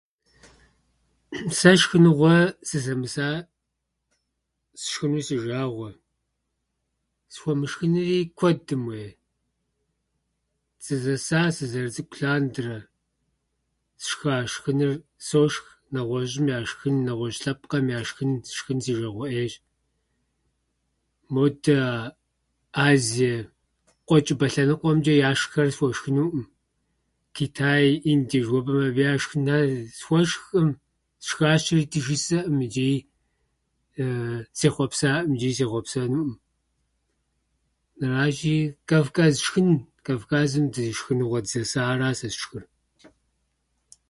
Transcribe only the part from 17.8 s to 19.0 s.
я шхын сшхын си